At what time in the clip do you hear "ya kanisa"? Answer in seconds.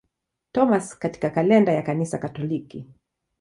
1.73-2.17